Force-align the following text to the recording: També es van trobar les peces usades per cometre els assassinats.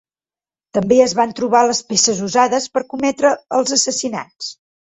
També 0.77 0.97
es 1.03 1.13
van 1.19 1.35
trobar 1.41 1.61
les 1.71 1.83
peces 1.91 2.23
usades 2.31 2.67
per 2.79 2.85
cometre 2.95 3.35
els 3.59 3.79
assassinats. 3.81 4.53